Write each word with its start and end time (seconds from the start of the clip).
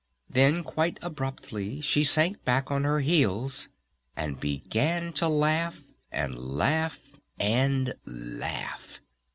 Then 0.27 0.63
quite 0.63 0.97
abruptly 1.03 1.79
she 1.79 2.03
sank 2.03 2.43
back 2.43 2.71
on 2.71 2.85
her 2.85 3.01
heels 3.01 3.69
and 4.15 4.39
began 4.39 5.13
to 5.13 5.29
laugh 5.29 5.83
and 6.11 6.35
laugh 6.39 7.09
and 7.39 7.93
laugh. 8.03 8.99